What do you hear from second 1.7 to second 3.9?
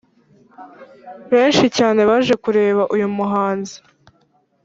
cyane baje kureba uyu muhanzi.